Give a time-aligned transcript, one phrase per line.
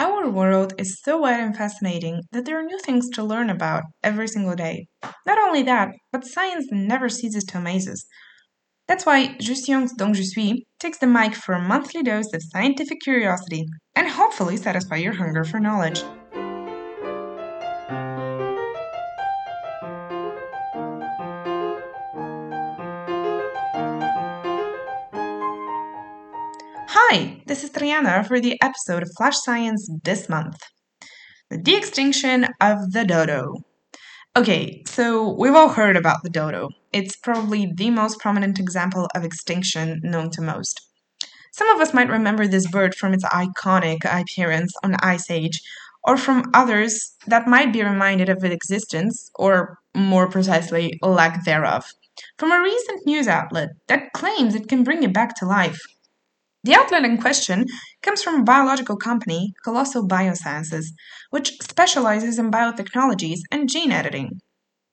[0.00, 3.82] Our world is so wide and fascinating that there are new things to learn about
[4.02, 4.86] every single day.
[5.26, 8.04] Not only that, but science never ceases to amaze us.
[8.86, 12.42] That's why Je Science Donc Je Suis takes the mic for a monthly dose of
[12.42, 13.66] scientific curiosity
[13.96, 16.02] and hopefully satisfy your hunger for knowledge.
[26.90, 30.56] Hi, this is Trayana for the episode of Flash Science this month.
[31.50, 33.56] The de-extinction of the dodo.
[34.34, 36.70] Okay, so we've all heard about the dodo.
[36.94, 40.80] It's probably the most prominent example of extinction known to most.
[41.52, 45.60] Some of us might remember this bird from its iconic appearance on Ice Age,
[46.04, 51.84] or from others that might be reminded of its existence, or more precisely, lack thereof,
[52.38, 55.78] from a recent news outlet that claims it can bring it back to life.
[56.68, 57.64] The outlet in question
[58.02, 60.88] comes from a biological company, Colossal Biosciences,
[61.30, 64.42] which specializes in biotechnologies and gene editing.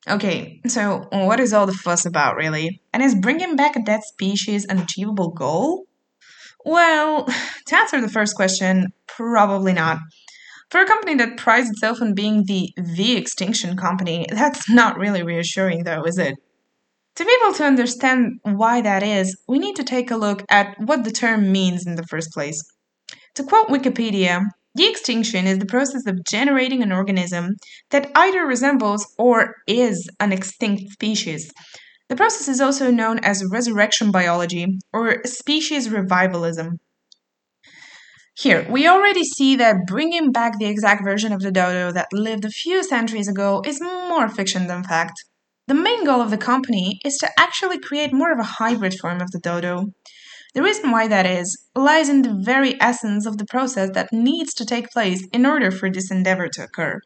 [0.07, 2.81] Okay, so what is all the fuss about, really?
[2.93, 5.83] And is bringing back a dead species an achievable goal?
[6.63, 7.25] Well,
[7.67, 9.97] to answer the first question, probably not.
[10.69, 15.83] For a company that prides itself on being the de-extinction company, that's not really reassuring,
[15.83, 16.35] though, is it?
[17.15, 20.75] To be able to understand why that is, we need to take a look at
[20.79, 22.61] what the term means in the first place.
[23.35, 24.41] To quote Wikipedia,
[24.75, 27.51] de-extinction is the process of generating an organism
[27.91, 31.49] that either resembles or is an extinct species.
[32.09, 36.79] The process is also known as resurrection biology or species revivalism.
[38.37, 42.43] Here, we already see that bringing back the exact version of the dodo that lived
[42.43, 45.13] a few centuries ago is more fiction than fact.
[45.67, 49.19] The main goal of the company is to actually create more of a hybrid form
[49.19, 49.87] of the dodo.
[50.53, 54.53] The reason why that is lies in the very essence of the process that needs
[54.53, 57.01] to take place in order for this endeavor to occur.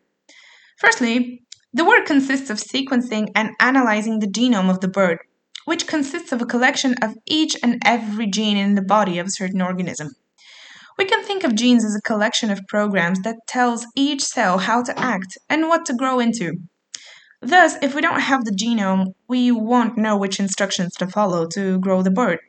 [0.78, 1.44] Firstly,
[1.74, 5.20] the work consists of sequencing and analyzing the genome of the bird,
[5.64, 9.32] which consists of a collection of each and every gene in the body of a
[9.32, 10.10] certain organism.
[10.98, 14.84] We can think of genes as a collection of programs that tells each cell how
[14.84, 16.58] to act and what to grow into.
[17.42, 21.80] Thus, if we don't have the genome, we won't know which instructions to follow to
[21.80, 22.40] grow the bird.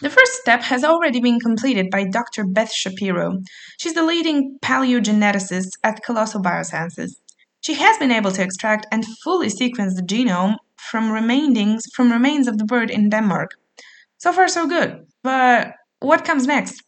[0.00, 2.44] The first step has already been completed by Dr.
[2.44, 3.38] Beth Shapiro.
[3.78, 7.12] She's the leading paleogeneticist at Colossal Biosciences.
[7.60, 12.48] She has been able to extract and fully sequence the genome from remainings from remains
[12.48, 13.52] of the bird in Denmark.
[14.18, 15.06] So far so good.
[15.22, 16.82] But what comes next?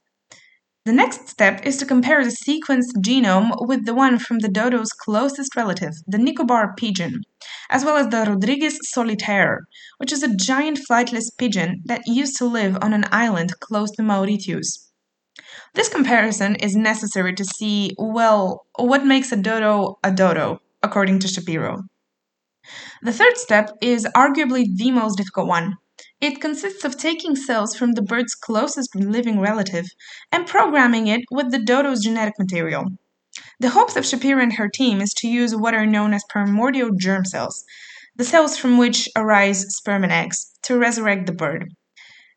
[0.84, 4.93] The next step is to compare the sequenced genome with the one from the dodo's
[4.93, 7.22] closest relative, the Nicobar pigeon,
[7.71, 9.61] as well as the Rodrigues solitaire,
[9.97, 14.03] which is a giant flightless pigeon that used to live on an island close to
[14.03, 14.93] Mauritius.
[15.73, 21.28] This comparison is necessary to see, well, what makes a dodo a dodo, according to
[21.28, 21.84] Shapiro.
[23.03, 25.78] The third step is arguably the most difficult one
[26.25, 29.85] it consists of taking cells from the bird's closest living relative
[30.33, 32.87] and programming it with the dodo's genetic material.
[33.61, 36.91] The hopes of Shapiro and her team is to use what are known as primordial
[36.99, 37.62] germ cells,
[38.17, 41.69] the cells from which arise sperm and eggs, to resurrect the bird.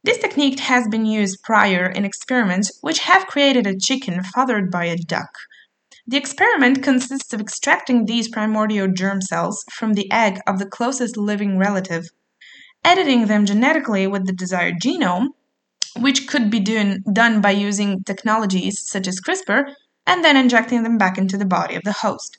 [0.04, 4.86] This technique has been used prior in experiments which have created a chicken fathered by
[4.86, 5.30] a duck.
[6.06, 11.16] The experiment consists of extracting these primordial germ cells from the egg of the closest
[11.16, 12.10] living relative
[12.84, 15.28] editing them genetically with the desired genome,
[15.98, 19.74] which could be done, done by using technologies such as CRISPR,
[20.06, 22.38] and then injecting them back into the body of the host.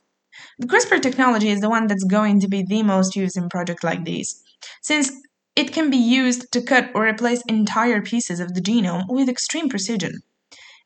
[0.59, 3.85] The CRISPR technology is the one that's going to be the most used in projects
[3.85, 4.43] like these,
[4.83, 5.11] since
[5.57, 9.69] it can be used to cut or replace entire pieces of the genome with extreme
[9.69, 10.13] precision.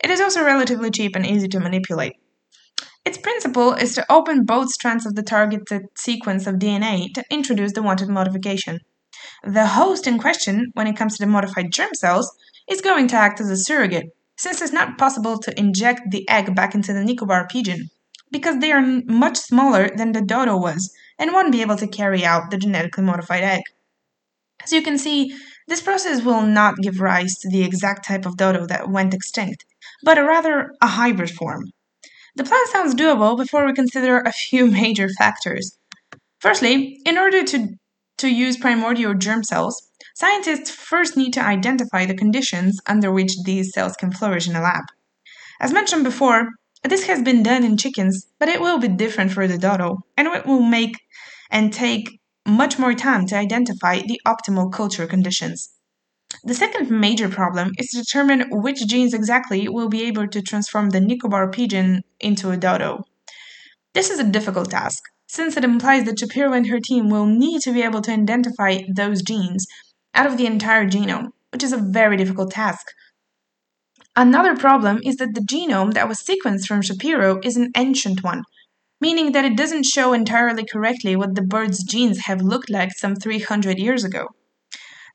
[0.03, 2.15] It is also relatively cheap and easy to manipulate.
[3.05, 7.73] Its principle is to open both strands of the targeted sequence of DNA to introduce
[7.73, 8.79] the wanted modification.
[9.44, 12.31] The host in question, when it comes to the modified germ cells,
[12.69, 14.06] is going to act as a surrogate,
[14.37, 17.88] since it's not possible to inject the egg back into the Nicobar pigeon,
[18.31, 22.25] because they are much smaller than the dodo was and won't be able to carry
[22.25, 23.62] out the genetically modified egg.
[24.64, 25.37] As you can see,
[25.69, 29.64] this process will not give rise to the exact type of dodo that went extinct,
[30.02, 31.70] but a rather a hybrid form.
[32.35, 35.76] The plan sounds doable before we consider a few major factors.
[36.41, 37.69] Firstly, in order to
[38.23, 43.73] to use primordial germ cells, scientists first need to identify the conditions under which these
[43.73, 44.85] cells can flourish in a lab.
[45.61, 46.49] As mentioned before,
[46.85, 50.29] this has been done in chickens, but it will be different for the dodo, and
[50.29, 50.97] it will make
[51.51, 55.71] and take much more time to identify the optimal culture conditions.
[56.45, 60.91] The second major problem is to determine which genes exactly will be able to transform
[60.91, 63.05] the Nicobar pigeon into a dodo.
[63.95, 67.62] This is a difficult task, since it implies that Shapiro and her team will need
[67.62, 69.67] to be able to identify those genes
[70.12, 72.87] out of the entire genome, which is a very difficult task.
[74.14, 78.43] Another problem is that the genome that was sequenced from Shapiro is an ancient one,
[79.00, 83.17] meaning that it doesn't show entirely correctly what the bird's genes have looked like some
[83.17, 84.28] 300 years ago.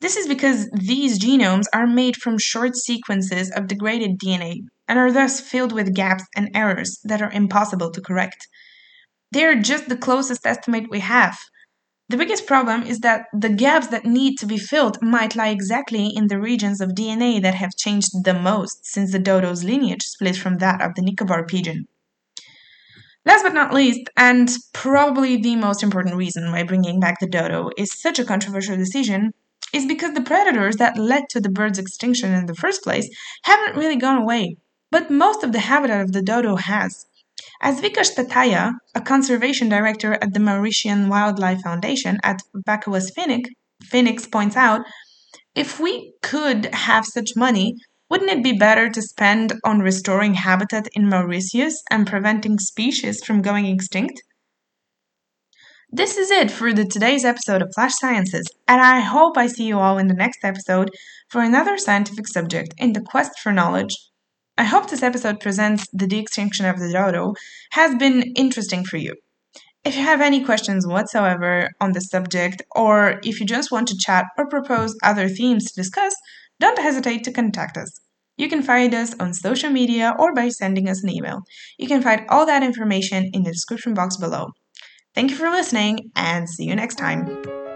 [0.01, 5.11] This is because these genomes are made from short sequences of degraded DNA and are
[5.11, 8.47] thus filled with gaps and errors that are impossible to correct.
[9.31, 11.37] They are just the closest estimate we have,
[12.09, 16.07] the biggest problem is that the gaps that need to be filled might lie exactly
[16.07, 20.37] in the regions of DNA that have changed the most since the dodo's lineage split
[20.37, 21.85] from that of the Nicobar pigeon.
[23.25, 27.71] Last but not least, and probably the most important reason why bringing back the dodo
[27.75, 29.33] is such a controversial decision,
[29.73, 33.09] is because the predators that led to the bird's extinction in the first place
[33.43, 34.55] haven't really gone away,
[34.91, 37.05] but most of the habitat of the dodo has.
[37.61, 43.49] As Vikas Tatayah, a conservation director at the Mauritian Wildlife Foundation at Vacoas Phoenix,
[43.83, 44.81] Phoenix points out,
[45.55, 47.75] if we could have such money,
[48.09, 53.41] wouldn't it be better to spend on restoring habitat in Mauritius and preventing species from
[53.41, 54.21] going extinct?
[55.91, 59.65] This is it for the today's episode of Flash Sciences, and I hope I see
[59.65, 60.89] you all in the next episode
[61.29, 63.95] for another scientific subject in the quest for knowledge
[64.59, 67.33] I hope this episode presents the de-extinction of the dodo
[67.71, 69.13] has been interesting for you.
[69.85, 73.97] If you have any questions whatsoever on the subject, or if you just want to
[73.97, 76.15] chat or propose other themes to discuss,
[76.59, 78.01] don't hesitate to contact us.
[78.35, 81.41] You can find us on social media or by sending us an email.
[81.77, 84.47] You can find all that information in the description box below.
[85.13, 87.66] Thank you for listening and see you next time.